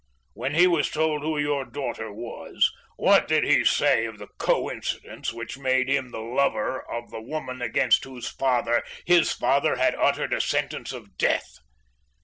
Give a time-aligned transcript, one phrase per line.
[0.33, 5.31] When he was told who your daughter was, what did he say of the coincidence
[5.31, 10.33] which made him the lover of the woman against whose father, his father had uttered
[10.33, 11.59] a sentence of death?